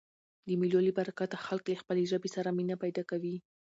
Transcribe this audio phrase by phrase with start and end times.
[0.47, 3.35] د مېلو له برکته خلک له خپلي ژبي سره مینه پیدا کوي.